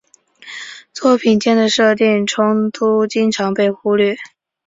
[0.93, 4.17] 作品间的设定冲突经常被忽略。